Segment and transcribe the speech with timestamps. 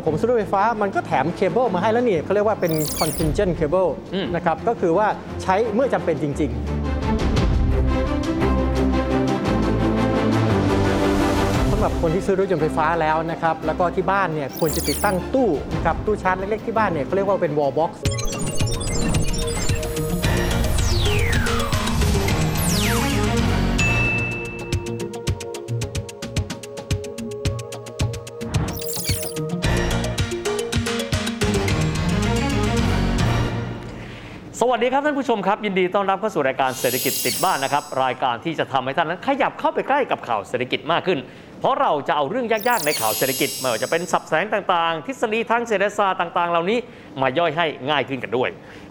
[0.00, 5.06] ก็ผมซื้อรถไฟฟ้า มันก็แถมเคเบิลมาให้แล้วนี่เขาเรียกว่าเป็น contingent cable อืมนะครับก็คือว่า
[5.42, 6.60] ใช้เมื่อจำเป็นจริง ๆ
[11.70, 17.90] สำหรับคนที่ซื้อรถยนต์ไฟฟ้าแล้วนะครับแล้วก็ที่บ้านเนี่ยควรจะติดตั้งตู้นะครับตู้ชาร์จเล็กๆที่บ้านเนี่ยเขาเรียกว่าเป็น wall box
[34.70, 41.18] วัสดีครับท่านผู้ชมครับ ยินดีต้อนรับเข้าสู่รายการเศรษฐกิจติดบ้านนะครับ รายการที่จะทำให้ท่านนั้นขยับเข้าไปใกล้กับข่าวเศรษฐกิจมากขึ้น
[41.60, 46.78] เพราะเราจะเอาเรื่องยากๆในข่าวเศรษฐกิจไม่ว่าจะเป็นสับแสงต่างๆ ทฤษฎีทางเศรษฐศาสตร์ต่างๆ เหล่านี้
[47.20, 48.48] มาย่อยให้ง่ายขึ้นกันด้วย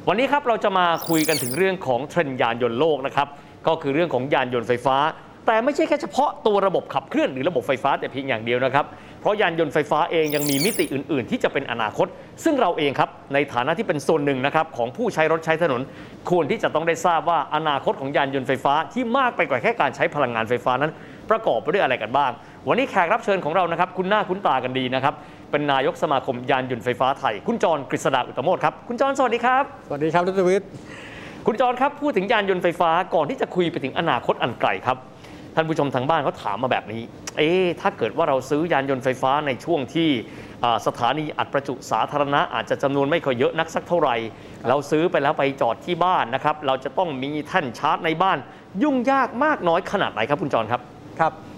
[0.07, 3.27] วันนี้ครับเราจะมาคุยกันถึงเรื่องของเทรนด์ยานยนต์โลกนะครับ
[3.67, 4.97] ก็คือเรื่องของยานยนต์ไฟฟ้า
[5.47, 8.85] แต่ไม่ใช่แค่เฉพาะตัวระบบขับเคลื่อนหรือระบบไฟฟ้าแต่เพียงอย่างเดียวนะครับ
[9.22, 12.08] เพราะยานยนต์ไฟฟ้าเองยังมีมิติอื่น ๆ ที่จะเป็นอนาคต
[12.44, 15.81] ซึ่งเราเองครับในฐานะที่เป็นส่วนหนึ่งนะครับของผู้ใช้รถใช้ถนน
[16.30, 20.92] ควรที่จะต้องได้ทราบว่าอนาคตของยานยนต์ไฟฟ้าที่มากไปกว่าแค่การใช้พลังงานไฟฟ้านั้น
[21.30, 22.31] ประกอบไปด้วยอะไรกันบ้าง
[22.67, 25.14] วันนี้แขกรับเชิญของเรานะครับคุณหน้าคุ้นตากันดีนะครับ
[25.52, 30.70] เป็นนายกสมาคมยานยนต์ไฟฟ้าไทย คุณจรกฤษดาอุตตโมทครับคุณจรสวัสดีครับสวัสดีครับดรวิทย์
[31.48, 34.98] คุณจรครับพูดถึงยานยนต์ไฟฟ้าก่อนที่จะคุยไปถึงอนาคตอันไกลครับ
[35.55, 37.02] ท่านผู้ชมทางบ้านเขาถามมาแบบนี้
[37.38, 40.09] เอ๊ะถ้าเกิดว่าเราซื้อยานยนต์ไฟฟ้าในช่วงที่
[40.64, 44.16] อ่าสถานีอัดประจุสาธารณะอาจจะจำนวนไม่ค่อยเยอะนักสักเท่าไหร่
[44.67, 48.38] เราซื้อไปแล้วไปจอดที่บ้านนะครับ เราจะต้องมีแท่นชาร์จในบ้าน
[48.83, 50.81] ยุ่งยากมากน้อยขนาดไหนครับคุณจรครับ
[51.20, 51.48] ครับเอ่อ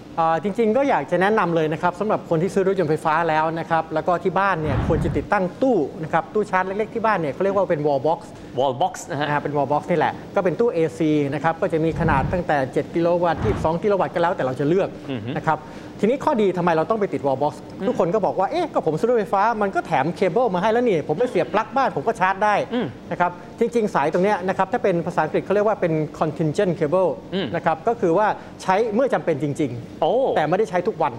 [0.42, 8.20] จริงๆ ก็อยากจะแนะนำเลยนะครับสำหรับคนที่ซื้อรถยนต์ไฟฟ้าแล้วนะครับแล้วก็ที่บ้านเนี่ยควรจะติดตั้งตู้นะครับตู้ชาร์จเล็กๆที่บ้านเนี่ยเขาเรียกว่าเป็น wall box
[8.58, 11.00] wall box นะฮะนะฮะเป็น wall box นี่แหละ ก็เป็นตู้ AC
[11.34, 15.58] นะครับก็จะมีขนาดตั้งแต่ 7 กิโลวัตต์22กิโลวัตต์ก็แล้วแต่เราจะเลือกอือฮึนะครับ
[16.04, 17.52] ทีนี้ข้อดีทำไมเราต้องไปติด wall box
[17.86, 28.26] ทุกคนก็บอกว่า เอ๊ะ ก็ผมซื้อรถไฟฟ้า มันก็แถมเคเบิลมาให้แล้วนี่ ผมไปเสียบปลั๊กบ้านผมก็ชาร์จได้อืมนะครับ จริง ๆ สายตรงเนี้ยนะครับ ถ้าเป็นภาษาอังกฤษเขาเรียกว่าเป็น contingent cable อืมนะครับ ก็คือว่า
[28.62, 31.12] ใช้เมื่อจำเป็นจริงๆโอ้แต่ไม่ได้ใช้ทุกวัน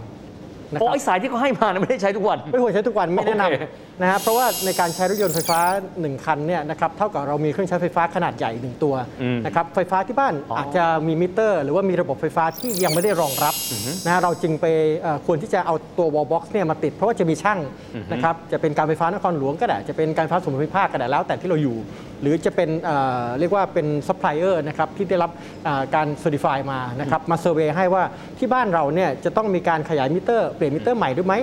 [0.74, 5.60] นะคโอ้รับไอสายที่เขาให้มานะไม่ได้ใช้ทุกวัน ไม่ควรใช้ทุกวันไม่แนะนโอเคำนะฮะเพราะว่าในการใช้รถยนต์ไฟฟ้า
[5.94, 13.54] 1 คันเนี่ยนะครับเท่ากับเรามีเครื่องใช้ไฟฟ้าขนาดใหญ่ 1 ตัวอืมนะครับไฟฟ้าที่บ้านอ๋อออาจจะมีมิเตอร์ หรือว่ามีระบบไฟฟ้าที่ยังไม่ได้รองรับ
[14.06, 14.66] นะฮะเราจึงไป
[15.00, 17.60] เอ่อควรที่จะเอาตัว wall box เนี่ยมาติด เพราะว่าจะมีช่าง
[18.12, 21.78] นะครับจะเป็นการไฟฟ้านครหลวงก็ได้จะเป็นการไฟฟ้าส่วนภูมิภาคก็ได้แล้วแต่ที่เราอยู่
[22.24, 25.32] หรือจะเป็นเอ่อเรียกว่าเป็นซัพพลายเออร์นะครับที่ได้รับ
[25.66, 28.04] เอ่อการ certify มานะครับมา survey ให้ว่า
[28.40, 31.36] ที่บ้านเราเนี่ยจะต้องมีการขยายมิเตอร์เปลี่ยนมิเตอร์ใหม่ด้วยไหม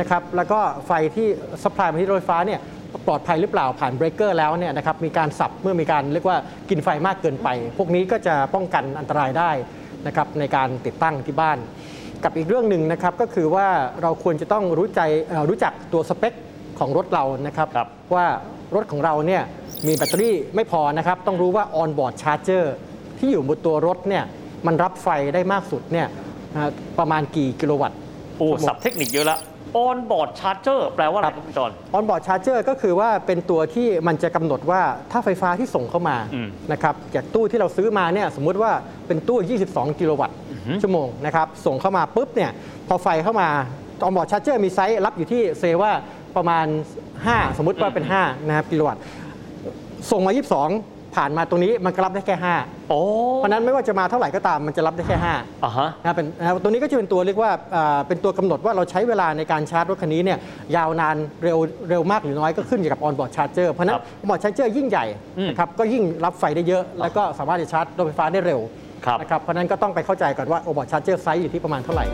[0.00, 1.28] นะครับแล้วก็ไฟที่
[1.62, 2.60] supply มาที่รถไฟฟ้าเนี่ย
[3.06, 6.38] ปลอดภัยหรือเปล่าผ่านเบรกเกอร์แล้วเนี่ยนะครับมีการสับเมื่อมีการเรียกว่า
[6.70, 9.50] กินไฟมากเกินไป พวกนี้ก็จะป้องกันอันตรายได้
[10.06, 11.58] นะครับในการติดตั้งที่บ้าน
[12.24, 13.68] กับอีกเรื่องหนึ่งนะครับก็คือว่า
[14.02, 16.34] เราควรจะต้องรู้ใจเอ่อรู้จักตัวสเปค
[16.78, 18.26] ของรถเรานะครับครับว่า
[18.74, 19.42] รถของเราเนี่ย
[19.86, 22.64] มีแบตเตอรี่ไม่พอนะครับ ต้องรู้ว่า on board charger
[23.18, 24.24] ที่อยู่บนตัวรถเนี่ย
[24.66, 26.06] มันรับไฟได้มากสุดเนี่ย
[26.56, 27.98] อ่าประมาณกี่กิโลวัตต์
[28.38, 29.38] โอ้สับเทคนิคเยอะละ
[29.86, 38.72] on board charger แปลว่าอะไรครับคุณจร on board charger ก็คือว่าเป็นตัวที่มันจะกำหนดว่าถ้าไฟฟ้าที่ส่งเข้ามาอืมนะครับจากตู้ที่เราซื้อมาเนี่ยสมมุติว่า
[39.06, 39.38] เป็นตู้
[39.70, 40.36] 22 กิโลวัตต์
[40.82, 42.50] ชั่วโมงนะครับส่งเข้ามาปุ๊บเนี่ย
[42.88, 43.48] พอไฟเข้ามา
[44.06, 45.92] on board charger มีไซส์รับอยู่ที่เซว่า
[46.36, 46.66] ประมาณ
[47.12, 49.02] 5 สมมุติว่าเป็น5นะครับกิโลวัตต์
[50.10, 53.00] ส่งมา 22 ผ่านมาตรงนี้มันก็รับได้แค่ 5 โอ้
[53.36, 60.38] เพราะฉะนั้นไม่ว่าจะมาเท่าไหร่ก็ตามมันจะรับได้แค่5อ่าฮะ นะครับเป็นนะครับตัวนี้ก็จะเป็นตัวเรียกว่าอ่าเป็นตัวกำหนดว่าเราใช้เวลาในการชาร์จรถคันนี้เนี่ย
[60.76, 61.58] ยาวนานเร็ว
[61.90, 65.06] เร็วมากหรือน้อยก็ขึ้นอยู่กับ on board charger เพราะฉะนั้คนรับ on board charger ยิ่งใหญ่
[65.38, 68.60] อืมนะครับก็ยิ่งรับไฟได้เยอะ แล้วก็สามารถจะชาร์จรถไฟฟ้าได้เร็ว
[69.06, 72.06] ครับ นะครับเพราะฉะนั้นก็ต้องไปเข้าใจก่อนว่า on board charger ไซส์อยู่ที่ประมาณเท่าไหร่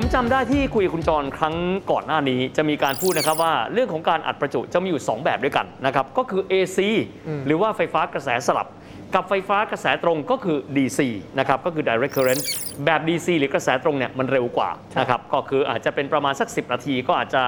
[0.00, 1.56] ผมจำได้ที่คุยกับคุณจรครั้ง
[1.90, 6.78] ก่อนหน้านี้ จะมีการพูดนะครับว่าเรื่องของการอัดประจุจะมีอยู่ 2 แบบด้วยกันนะครับก็คือ AC
[7.26, 8.66] อืมหรือว่าไฟฟ้ากระแสสลับ
[9.14, 11.00] กับไฟฟ้ากระแสตรงก็คือ DC
[11.38, 12.42] นะครับก็คือ direct current
[12.84, 14.70] แบบ DC หรือกระแสตรงเนี่ยมันเร็วกว่า
[15.00, 17.42] นะครับก็คืออาจจะเป็นประมาณสัก 10 นาทีก็อาจจะ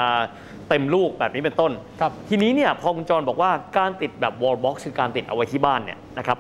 [0.69, 6.38] เต็มลูกแบบนี้เป็นต้นครับทีนี้เนี่ยพอคุณจรบอกว่าการติดแบบ wall box คือการติดเอาไว้ที่บ้านเนี่ยนะครับ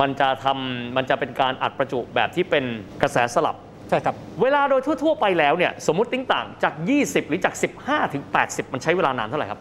[0.00, 2.64] มันจะทำมันจะเป็นการอัดประจุแบบที่เป็น
[3.04, 3.56] กระแสสลับ
[3.90, 7.54] ใช่ครับ เวลาโดยทั่ว ๆ ไปแล้วเนี่ยสมมติติ้งต่างจาก 20 หรือจาก
[7.84, 9.60] 15 ถึง 80 มันใช้เวลานานเท่าไหร่ครับ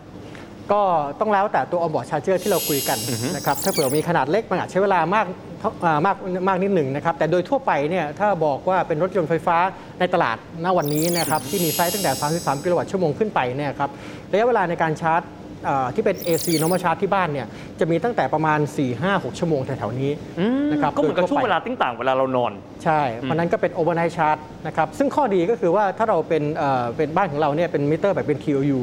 [0.71, 0.81] ก็
[1.19, 5.25] ต้องแล้วแต่ตัว on board charger ที่เราคุยกันอือฮึนะครับถ้าเผื่อมีขนาดเล็กมันอาจใช้เวลามาก
[5.59, 6.15] เท่าอ่ามาก
[6.47, 9.57] มากนิดหนึ่งนะครับแต่โดยทั่วไปเนี่ยถ้าบอกว่าเป็นรถยนต์ไฟฟ้า
[9.99, 13.89] ในตลาดณวันนี้นะครับที่มีไซส์ตั้งแต่ 33 กิโลวัตต์ชั่วโมงขึ้นไปเนี่ยครับ
[14.31, 15.21] ระยะเวลาในการชาร์จ
[15.65, 17.47] เอ่อที่เป็น AC normal charge ที่บ้านเนี่ย
[17.79, 18.59] จะมีตั้งแต่ประมาณ
[18.99, 22.51] 4-5-6 ชั่วโมงแถวๆนี้อืมนะครับก็เหมือนกับโดยทั่ช่ววงเวลาิ้งต่างเวลาเรานอน
[22.83, 28.79] ใช่เพราะนั้นก็เป็น overnight charge นะครับซึ่งข้อดีก็คือว่าถ้าเราเป็นเอ่อเป็นบ้านของเราเนี่ยเป็นมิเตอร์แบบเป็น QOU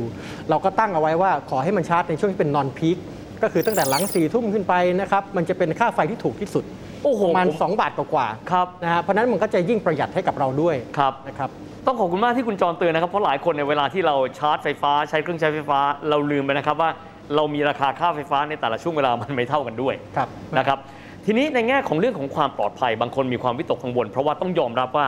[0.50, 2.96] เราก็ตั้งเอาไว้ว่าขอให้มันชาร์จในช่วงที่เป็น non peak
[3.42, 6.64] ก็คือตั้งแต่หลัง4ทุ่มขึ้นไปนะครับมันจะเป็นค่าไฟที่ถูกที่สุด
[7.04, 11.50] โอ้โหประมาณผม2บาทกว่าครับๆนะฮะเพราะนั้นมันก็จะยิ่งประหยัดให้กับเราด้วยครับนะครับ
[11.86, 16.90] ต้องขอบคุณมากที่คุณจรเตือนนะครับ เพราะหลายคนในยเวลาที่เราชาร์จไฟฟ้าใช้เครื่องใช้ไฟฟ้าเราลืมไปนะครับว่า
[17.34, 20.28] เรามีราคาค่าไฟฟ้าในแต่ละช่วงเวลามันไม่เท่ากันด้วยครับ
[20.58, 20.78] นะครับ
[21.26, 25.06] ทีนี้ในแง่ของเรื่องของความปลอดภัยบางคนมีความวิตกกังวล เพราะว่าต้องยอมรับว่า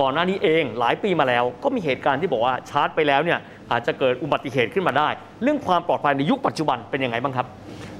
[0.00, 3.38] ก่อนหน้านี้เองหลายปีมาแล้ว ก็มีเหตุการณ์ที่บอกว่าชาร์จไปแล้วเนี่ย
[3.70, 5.08] อาจจะเกิดอุบัติเหตุขึ้นมาได้
[5.42, 7.46] เรื่องความปลอดภัยในยุคปัจจุบันเป็นยังไงบ้างครับ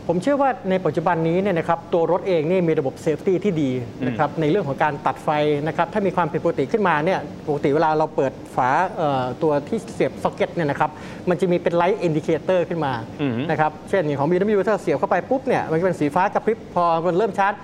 [0.09, 3.71] ผมเชื่อว่าในปัจจุบันนี้เนี่ยนะครับตัวรถเองนี่มีระบบ safety ที่ดี
[4.07, 5.29] นะครับในเรื่องของการตัดไฟ
[5.67, 10.91] นะครับถ้ามีความผิดปกติขึ้นมาเนี่ยปกติเวลาเราเปิดฝาเอ่อตัวที่เสียบซ็อกเก็ตเนี่ยนะครับ
[11.29, 12.93] มันจะมีเป็น light indicator ขึ้นมา
[13.23, 17.55] อือฮึนะครับเช่นอย่างของ BMW ถ้าเสียบเข้าไปปุ๊บเนี่ยมันจะเป็นสีฟ้ากระพริบพอมันเริ่มชาร์จ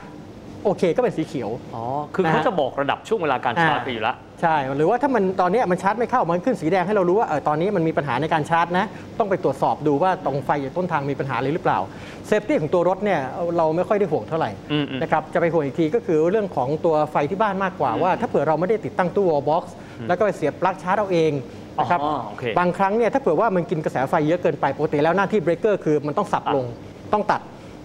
[0.64, 1.84] โอเคก็เป็นสีเขียว อ๋อ
[2.14, 8.84] คือนะฮะเขาจะบอกระดับช่วงเวลาการชาร์จอ่าไปอยู่แล้ว ใช่ หรือว่าถ้ามันตอนเนี้ยมันชาร์จไม่เข้า มันขึ้นสีแดงให้เรารู้ว่าเออตอนนี้มันมีปัญหาในการชาร์จนะ
[9.18, 11.78] ต้องไปตรวจสอบดูว่าตรงไฟอยู่ต้นทางมีปัญหาอะไรหรือเปล่า
[12.26, 13.20] safety ของตัวรถเนี่ย
[13.56, 19.64] เราไม่ค่อยได้ห่วงเท่าไหร่อืมอืมนะครับ จะไปห่วงอีกทีก็คือเรื่องของตัวไฟที่บ้านมากกว่าว่า ถ้าเผื่อเราไม่ได้ติดตั้งตู้ wall box
[20.08, 21.32] แล้วก็ไปเสียบปลั๊กชาร์จเอาเอง
[21.78, 26.64] นะครับอ๋อโอเคบางครั้งเนี่ยถ้าเผื่อว่ามันกินกระแสไฟเยอะเกินไปปกติแล้วหน้าที่เบรกเกอร์คือมันต้องสับลง
[27.12, 27.40] ต้องตัด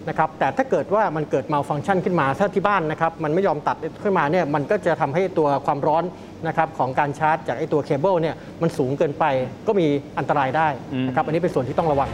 [0.08, 6.04] นะครับแต่ถ้าเกิดว่ามันเกิด malfunction ขึ้นมาถ้าที่บ้านนะครับมันไม่ยอมตัดขึ้นมาเนี่ยมันก็จะทำให้ตัวความร้อน
[6.46, 9.24] นะครับของการชาร์จจากไอ้ตัวเคเบิลเนี่ยมันสูงเกินไป
[9.66, 9.86] ก็มี
[10.18, 10.68] อันตรายได้
[11.06, 12.08] นะครับอันนี้เป็นส่วนที่ต้องระวัง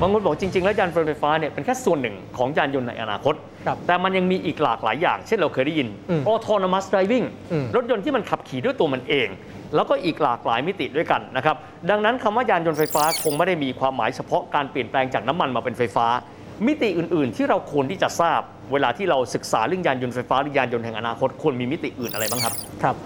[0.00, 3.34] บางคนบอกจริง ๆ แล้วยานไฟฟ้าเนี่ยเป็นแค่ส่วนหนึ่งของยานยนต์ในอนาคต
[3.66, 9.28] ครับแต่มันยังมีอีกหลากหลายอย่าง เช่นเราเคยได้ยินอืม autonomous driving อืมรถยนต์ที่มันขับขี่ด้วยตัวมันเอง
[9.74, 11.56] แล้วก็อีกหลากหลายมิติด้วยกันนะครับ
[11.90, 16.06] ดังนั้นคำว่ายานยนต์ไฟฟ้าคงไม่ได้มีความหมายเฉพาะการเปลี่ยนแปลงจากน้ำมันมาเป็นไฟฟ้า
[16.66, 18.40] มิติอื่น ๆ ที่เราควรที่จะทราบ
[18.72, 22.96] เวลาที่เราศึกษาเรื่องยานยนต์ไฟฟ้าหรือยานยนต์แห่งอนาคตควรมีมิติอื่นอะไรบ้างครับครับ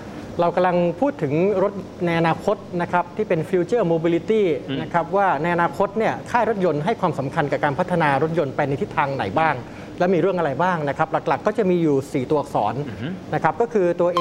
[0.40, 1.32] เรากำลังพูดถึง
[1.62, 1.72] รถ
[2.06, 9.54] ในอนาคตนะครับที่เป็น Future Mobility อืมนะครับว่าในอนาคตเนี่ยค่ายรถยนต์ให้ความสำคัญกับการพัฒนารถยนต์ไปในทิศทางไหนบ้าง
[9.98, 12.74] และมีเรื่องอะไรบ้างนะครับหลักๆ ก็จะมีอยู่ 4 ตัวอักษร
[13.34, 14.20] นะครับก็คือตัว A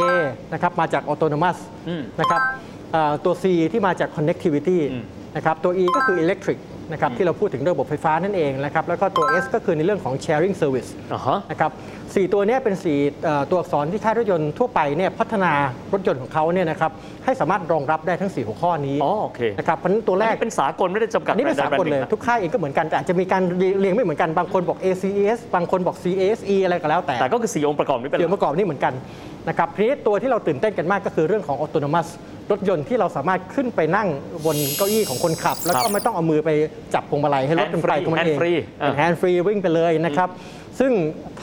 [0.53, 1.57] นะครับมาจาก Autonomous
[1.87, 2.41] อืมนะครับ
[2.91, 5.03] เอ่อตัว C ที่มาจาก Connectivity อืม
[5.35, 6.59] นะครับตัว E ก็คือ Electric
[6.91, 11.71] นะครับที่เราพูดถึงเรื่องระบบไฟฟ้านั่นเองนะครับแล้วก็ตัว S ก็คือในเรื่องของ Sharing Service อ่าฮะนะครับ
[12.15, 15.51] สี่ตัวเนี้เป็นสี่เอ่อตัวอักษรที่ค่ายรถยนต์ทั่วไปเนี่ยพัฒนา
[15.93, 16.91] รถยนต์ของเขาเนี่ยนะครับ
[17.25, 23.43] ให้สามารถรองรับได้ทั้ง 4 หัวข้อนี้อ๋อโอเคนะครับเพราะฉะนั้นตัวแรกอันนี้เป็นสากลไม่ได้จำกัดอันนี้เป็นแบรสานด์กลเลยแบรนด์หนึ่งนะทุกค่ายเองก็เหมือนกันแต่อาจจะมีการ
[23.79, 28.93] เรียงไม่เหมือนกันบางคนบอก ACES บางคนบอก CASE อะไรก็แล้วแต่แต่ก็คือสี่องค์ประกอบนี้เป็นหเดี๋ยวลักประกอบนี่เหมือนกัน
[29.47, 32.07] นะครับทีนี้ตัวที่เราตื่นเต้นกันมากก็คือเรื่องของ autonomous
[32.51, 34.07] รถยนต์ที่เราสามารถขึ้นไปนั่ง
[34.45, 36.49] บนเก้าอี้ของคนขับ แล้วคก็รับไม่ต้องเอามือไป
[36.93, 40.29] จับพวงมาลัยให้รถ Hand เป็นไปของมันเอง free hand free เป็นอ่าแฮนด์ฟรีวิ่งไปเลยนะครับ
[40.79, 40.91] ซึ่ง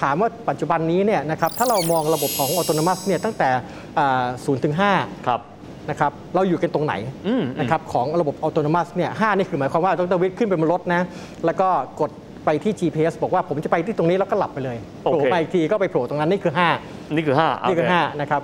[0.00, 3.48] ถามว่าปัจจุบันนี้เนี่ยนะครับถ้าเรามองระบบของ autonomous เนี่ยตั้งแต่
[4.44, 4.92] ศูนย์ถึงห้า
[5.26, 5.40] ครับ
[5.90, 6.94] นะครับเราอยู่กันตรงไหน
[7.26, 11.02] อืมนะครับของระบบ autonomous เนี่ยห้านี่คือหมายความว่าดรวิทย์ขึ้นไปบนรถนะ
[11.44, 11.68] แล้วก็
[12.00, 12.10] กด
[12.44, 16.52] ไปที่ GPS บอกว่าผมจะไปที่ตรงนี้แล้วก็หลับไปเลยโอโผเคล่มาอีกทีก็ไปโผล่ตรงนั้นนี่คือ
[16.82, 18.40] 5 นี่คือห้านี่คือโเ5นะครับ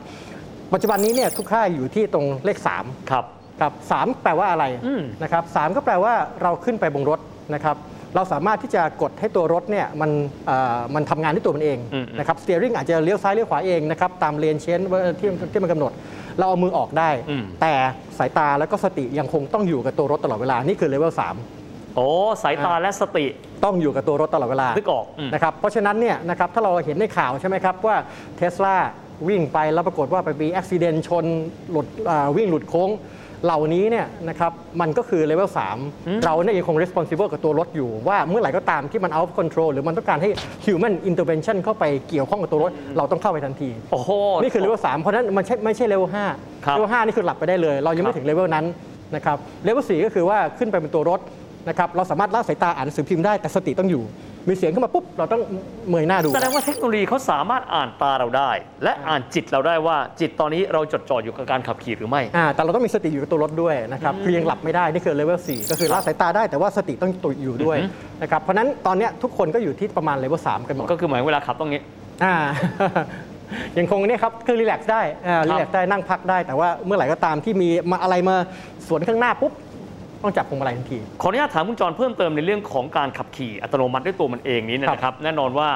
[0.73, 3.25] ปัจจุบันนี้เนี่ยทุกค่ายอยู่ที่ตรงเลข3ครับ
[3.61, 7.21] ครับสามแปลว่าอะไรอืมนะครับสามก็แปลว่าเราขึ้นไปบนรถ
[7.55, 7.77] นะครับ
[8.15, 10.11] เราสามารถที่จะกดให้ตัวรถเนี่ยมัน
[10.47, 14.81] เอ่อมันทำงานด้วยตัวมันเองอืมนะครับสเตียริงอาจจะเลี้ยวซ้ายเลี้ยวขวาเองนะครับตามเลนเชน
[15.21, 15.93] ที่ที่มันกำหนด
[16.39, 17.73] เราเอามือออกได้อืมแต่
[18.19, 21.60] สายตาแล้วก็สติยังคงต้องอยู่กับตัวรถตลอดเวลา นี่คือเลเวล3
[21.97, 22.07] โอ้
[22.43, 23.27] สายตาและสติ
[23.65, 27.97] ต้องอยู่กับตัวรถตลอดเวลานึกออกอืมนะครับเพราะฉะนั้นเนี่ยนะครับถ้าเราเห็นในข่าวใช่ไหมครับว่า
[28.37, 28.77] เทสลา
[29.29, 31.25] วิ่งไปแล้วปรากฏว่าไปมีอุบัติเหตุชน
[31.71, 32.91] หลุดอ่าวิ่งหลุดโค้ง
[33.45, 35.49] เหล่านี้เนี่ยนะครับมันก็คือเลเวล
[35.87, 40.31] 3เราเนี่ยยังคง responsible กับตัวรถอยู่ ว่าเมื่อไหร่ก็ตามที่มัน out of control หรือมันต้องการให้
[40.65, 44.11] human intervention เข้าไปเกี่ยวข้องกับตัวรถ เราต้องเข้าไปทันที โอ้โห
[44.43, 48.67] นี่คือเลเวล3เพราะฉะนั้นมันใช่ไม่ใช่เลเวล5ครับเลเวล5นี่คือหลับไปได้เลย เรายังไม่ครับถึง level นั้น
[49.15, 51.21] นะครับเลเวล4ก็คือว่าขึ้นไปเป็นตัวรถ
[51.69, 54.03] นะครับเราสามารถละสายตาอ่านหนังสือพิมพ์ได้แต่สติต้องอยู่
[54.49, 55.43] มีเสียงขึ้นมาปุ๊บเราต้อง
[55.89, 58.51] เงยหน้าดู แสดงว่าเทคโนโลยีเขาสามารถอ่านตาเราได้
[58.85, 67.11] และอ่านจิตเราได้ว่าจิตตอนนี้เราจดจ่ออยู่กับการขับขี่หรือไม่อ่าแต่เราต้องมีสติอยู่กับตัวรถด้วยนะครับคือยังหลับไม่ได้นี่คือเลเวล4ก็คือละสายตาได้แต่ว่าสติต้อง
[67.43, 71.83] อยู่ด้วยอือฮึนะครับเพราะฉะนั้นตอนเนี้ยทุกคนก็อยู่ที่ประมาณเลเวล3กันหมดก็คือหมายเวลาขับต้องงี้
[72.25, 72.35] อ่า
[73.79, 78.37] ยังคงเนี่ยครับคือรีแลกซ์ได้อ่าครับรีแลกซ์ได้นั่งพักได้แต่ว่าเมื่อไหร่ก็ตามที่มีมาอะไรมา
[78.89, 79.53] สวนข้างหน้าปุ๊บ
[80.23, 85.69] ต้องจับพวงมาลัยทันที ขออนุญาตถามคุณจรเพิ่มเติมในเรื่องของการขับขี่อัตโนมัติด้วยตัวมันเองนี้นะครับ แน่นอนว่า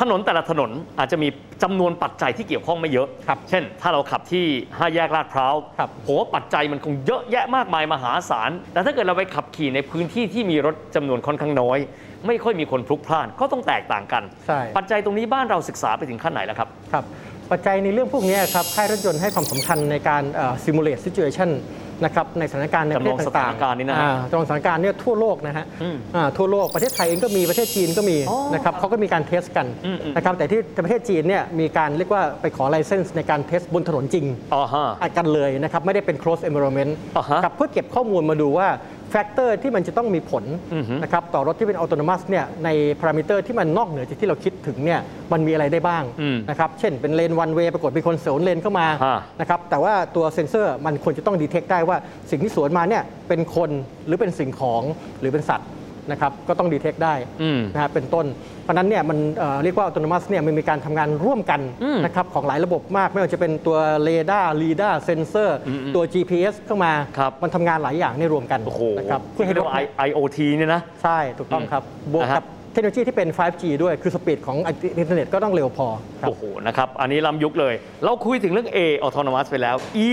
[0.00, 1.28] ถนนแต่ละถนนอาจจะมี
[1.62, 11.78] จำนวนปัจจัยที่เกี่ยวข้องไม่เยอะครับเช่น ถ้าเราขับที่5แยกลาดพร้าวครับผมว่าปัจจัยมันคงเยอะแยะมากมายมหาศาล แต่ถ้าเกิดเราไปขับขี่ในพื้นที่ที่มีรถจำนวนค่อนข้างน้อย
[12.26, 17.04] ไม่ค่อยมีคนพลุกพล่าน ก็ต้องแตกต่างกันใช่ปัจจัยตรงนี้บ้านเราศึกษาไปถึงขั้นไหนแล้วครับ ครับ
[17.50, 21.50] ปัจจัยในเรื่องพวกนี้ครับ ค่ายรถยนต์ให้ความสำคัญในการเอ่อ simulate situation
[22.04, 34.86] นะครับในสถานการณ์ในประเทศจำลองสถาต่านงการณ์นี่นะฮะอ่าจำลองสถานการณ์เนี่ยทั่วโลกนะฮะอืมอ่าทั่วโลกประเทศไทยเองก็มีประเทศจีนก็มีอ๋อนะครับเขาก็มีการเทสกันอืมอืมนะครับแต่ที่ประเทศจีนเนี่ยมีการเรียกว่าไปขอไลเซนส์ในการเทสบนถนนจริงอ๋อฮะ
[35.16, 38.95] กันเลยนะครับไม่ได้เป็น close environment อ่าฮะครับเพื่อเก็บข้อมูลมาดูว่าแฟ
[39.26, 40.44] factor ที่มันจะต้องมีผล
[40.74, 42.68] อือฮึนะครับต่อรถที่เป็น autonomous เนี่ยใน
[43.00, 45.00] พารามิเตอร์ที่มันนอกเหนือจากที่เราคิดถึงเนี่ย
[45.32, 51.96] มันมีอะไรได้บ้างอืมนะครับเช่นเป็นเลน one way ปรากฏมีคนสวนเลนเข้ามาฮะนะครับแต่ว่าตัวเซ็นเซอร์มันควรจะต้อง detect ได้ว่า
[52.30, 53.70] สิ่งที่สวนมาเนี่ยเป็นคน
[54.06, 54.82] หรือเป็นสิ่งของ
[55.20, 55.68] หรือเป็นสัตว์
[56.10, 58.26] นะครับก็ต้อง detect ได้อืมนะฮะเป็นต้น
[58.64, 69.74] เพราะฉะนั้นเนี่ยมันเอ่อเรียกว่าอัตโนมัติเนี่ยมันมีการทำงานร่วมกันอืมนะครับของหลายระบบมาก ไม่ว่าจะเป็นตัวเรดาร์ LiDAR เซนเซอร์อืมตัว GPS เข้ามาครับมันทำงานหลายอย่างในรวมกันโอ้โหนะครับเพื่อให้เรียกว่า
[70.08, 71.82] IoT เนี่ยนะ ใช่ถูกต้องครับ
[72.14, 74.56] บวกนะฮะกับเทคโนโลยีที่เป็น 5G ด้วย คือ speed ของ
[74.98, 75.86] อินเทอร์เน็ตก็ต้องเร็วพอ
[76.20, 80.10] ครับโอ้โห นะครับ อันนี้ล้ำยุคเลย เราคุยถึงเรื่อง A autonomous ไปแล้ว E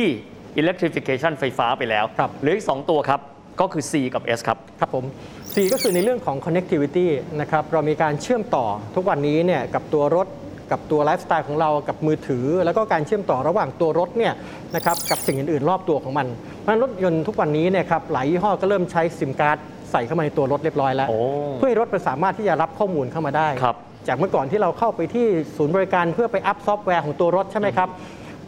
[0.62, 3.20] electrification ไฟฟ้าไปแล้วครับเหลืออีก 2 ตัวครับ
[3.60, 5.06] ก็คือ C กับ S ครับ ครับผม
[5.54, 7.08] C ก็คือในเรื่องของ connectivity
[7.40, 10.28] นะครับ เรามีการเชื่อมต่อทุกวันนี้เนี่ยกับตัวรถ
[10.72, 14.34] กับตัวไลฟ์สไตล์ของเรากับมือถือ แล้วก็การเชื่อมต่อระหว่างตัวรถเนี่ย
[14.76, 16.28] นะครับกับสิ่งอื่น ๆ รอบตัวของมัน
[16.60, 19.58] เพราะฉะนั้นรถยนต์ทุกวันนี้เนี่ยครับหลายยี่ห้อก็เริ่มใช้ซิมการ์ด
[19.92, 21.20] ใส่เข้ามาในตัวรถเรียบร้อยแล้วโอ้
[21.58, 23.76] เพื่อให้รถมันสามารถที่จะรับข้อมูลเข้ามาได้ครับ
[24.08, 27.90] จากเมื่อก่อนที่เราเข้าไปที่ศูนย์บริการเพื่อไปอัพซอฟต์แวร์ของตัวรถใช่ไหมครับ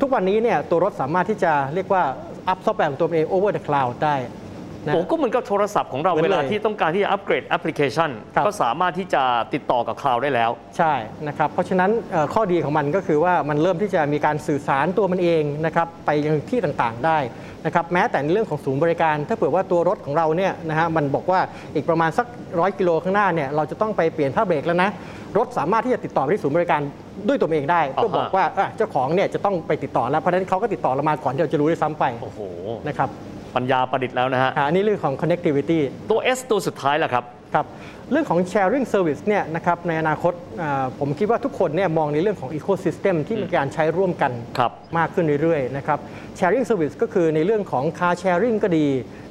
[0.01, 2.03] ทุกวันนี้เนี่ยตัวรถสามารถที่จะเรียกว่า
[2.49, 4.44] อัพซอฟต์แวร์ของตัวมันเอง over the cloud ได้นะ
[4.93, 9.23] โอ้ก็เหมือนกับโทรศัพท์ของเราเหมือนเวลาเลยที่ต้องการที่จะอัปเกรดแอปพลิเคชันครับก็สามารถที่จะ
[9.53, 10.93] ติดต่อกับคลาวด์ได้แล้ว ใช่
[11.27, 17.17] นะครับเพราะฉะนั้นเอ่อข้อดีของมันก็คือว่ามันเริ่มที่จะมีการสื่อสารตัวมันเองนะครับไปยังที่ต่างๆได้
[17.65, 21.39] นะครับแม้แต่ในเรื่องของศูนย์บริการ ถ้าเผื่อว่าตัวรถของเราเนี่ยนะฮะมันบอกว่า
[21.75, 22.25] อีกประมาณสัก
[22.59, 24.89] ร้อยกิโลข้างหน้าเนี่ยเราจะต้องไปเปลี่ยนผ้าเบรกแล้วนะ
[25.37, 26.81] รถสามารถที่จะติดต่อไปที่ศูนย์บริการ
[27.27, 32.39] ด้วยตัวเองได้อ่าฮะเพื่อบอกว่าเอ้อเจ้าของเนี่ยจะต้องไปติดต่อแล้วเพราะฉะนั้นเขาก็ติดต่อเรามาก่อนที่เราจะรู้ด้วยซ้ำไปโอ้โห
[32.87, 33.09] นะครับ
[33.55, 37.65] ปัญญาประดิษฐ์แล้วนะฮะอ่าอันนี้เรื่องของ connectivity ตัว S ตัวสุดท้ายล่ะครับครับ
[38.11, 45.99] เรื่องของ sharing service เนี่ยนะครับในอนาคตอ่าผมคิดว่าทุกคนเนี่ยมองในเรื่องของ ecosystem ที่มีการใช้ร่วมกันครับมากขึ้นเรื่อยๆนะครับ
[46.39, 48.87] sharing service ก็คือในเรื่องของ car sharing ก็ดี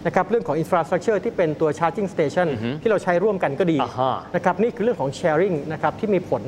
[0.07, 2.49] นะครับเรื่องของ infrastructure ที่เป็นตัว charging station
[2.83, 6.43] ที่เราใช้ร่วมกันก็ดีอ่าฮะนะครับนี่คือเรื่องของ sharing นะครับที่มีผล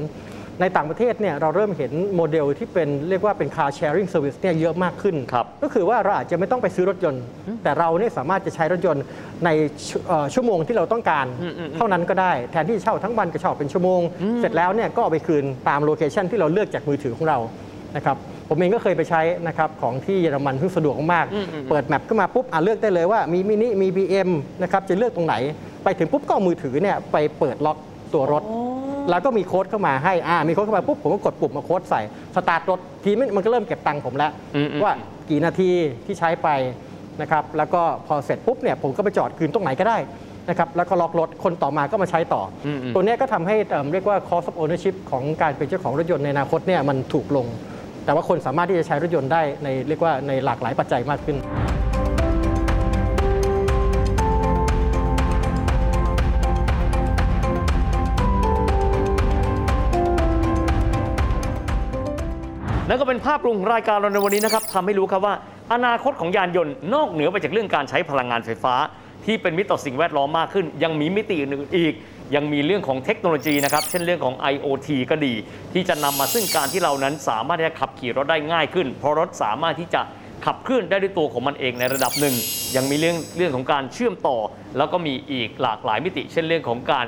[0.61, 7.23] ในต่างประเทศเนี่ยเราเริ่มเห็นโมเดลที่เป็นเรียกว่าเป็น car sharing service เนี่ยเยอะมากขึ้นครับก็คือว่าเราอาจจะไม่ต้องไปซื้อรถยนต์
[7.63, 9.05] แต่เราเนี่ยสามารถจะใช้รถยนต์
[9.45, 9.51] ใน
[9.89, 11.27] ชั่วเอ่อชั่วโมงที่เราต้องการ
[11.77, 14.01] เท่านั้นก็ได้ แทนที่จะเช่าทั้งวันก็เช่าเป็นชั่วโมง
[14.41, 17.39] เสร็จแล้วเนี่ยก็เอาไปคืนตาม location ที่เราเลือกจากมือถือของเรา
[17.97, 18.17] นะครับ
[18.49, 24.31] ผมเองก็เคยไปใช้นะครับของที่เยอรมันซึ่งสะดวกมากๆเปิด map ขึ้นมาปุ๊บอะเลือกได้เลยว่ามีมินิมี BM
[24.63, 25.35] นะครับจะเลือกตรงไหน
[25.85, 27.77] ไปถึงปุ๊บก็เอามือถือเนี่ยไปเปิดล็อก
[28.15, 28.43] ตัวรถ
[29.11, 32.01] แล้วก็มีโค้ดเข้ามาให้อ่ามีโค้ดเข้ามาปุ๊บผมก็กดปุ่มมาโค้ดใส่
[32.37, 34.95] สตาร์ทรถทีนี้มันก็เริ่มเก็บตังค์ผมแล้วอืมอืมว่า
[35.31, 35.71] กี่นาที
[36.07, 36.49] ที่ใช้ไป
[37.21, 39.99] นะครับแล้วก็พอเสร็จปุ๊บเนี่ยผมก็ไปจอดคืนตรงไหนก็ได้
[40.49, 47.47] นะครับแล้วก็ล็อกรถคนต่อมาก็มาใช้ต่ออมอืมตัวเนี้ยก็ทำให้เอิ่มเรียกว่า cost of ownership ของการเป็นเจ้าของรถยนต์ในอนาคตเนี่ยมันถูกลง
[48.05, 51.37] แต่ว่าคนสามารถที่จะใช้รถยนต์ได้ในเรียกว่าในหลากหลายปัจจัยมากขึ้น
[62.88, 65.35] นั่นก็เป็นภาพรวมของรายการเราในวันนี้นะครับทำให้รู้ครับว่า
[65.73, 68.75] อนาคตของยานยนต์นอกเหนือไปจากเรื่องการใช้พลังงานไฟฟ้า
[69.25, 71.95] ที่เป็นมิตรต่อสิ่งแวดล้อมมากขึ้น ยังมีมิติอื่นอีก
[72.35, 75.35] ยังมีเรื่องของเทคโนโลยีนะครับ เช่นเรื่องของ IoT ก็ดี
[75.73, 80.00] ที่จะนำมาซึ่งการที่เรานั้นสามารถที่จะขับขี่รถได้ง่ายขึ้น เพราะรถสามารถที่จะ
[80.45, 82.35] ขับเคลื่อนได้ด้วยตัวของมันเองในระดับหนึ่ง
[82.76, 84.38] ยังมีเรื่องเรื่องของการเชื่อมต่อ
[84.78, 87.07] แล้วก็มีอีกหลากหลายมิติ เช่นเรื่องของการ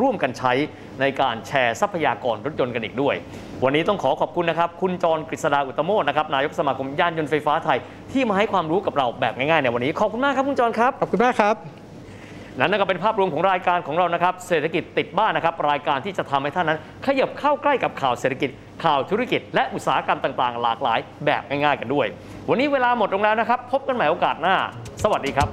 [0.00, 0.52] ร่วมกันใช้
[1.00, 3.14] ในการแชร์ทรัพยากรรถยนต์กันอีกด้วย
[3.64, 7.78] วันนี้ต้องขอขอบคุณนะครับ คุณจรกฤษดาอุตตโมทนะครับนายกสมาคมยานยนต์ไฟฟ้าไทย
[8.12, 11.56] ที่มาให้ความรู้กับเราแบบง่ายๆในวันนี้ขอบคุณมากครับคุณจรครับขอบคุณมากครับ
[12.58, 18.50] และนั่นก็เป็นภาพรวมของรายการของเรานะครับ เศรษฐกิจติดบ้านนะครับ รายการที่จะทำให้ท่านนั้น ขยับเข้าใกล้กับข่าวเศรษฐกิจ
[18.84, 22.06] ข่าวธุรกิจ และอุตสาหกรรมต่างๆ หลากหลาย แบบง่ายๆกันด้วย
[22.48, 24.54] วันนี้เวลาหมดลงแล้วนะครับ พบกันใหม่โอกาสหน้า
[25.02, 25.48] สวัสดีครับ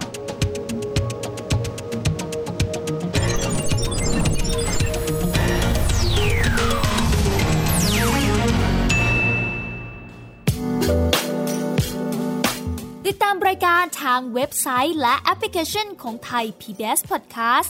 [13.08, 17.70] ติดตามรายการทางเว็บไซต์และแอปพลิเคชันของไทย PBS Podcast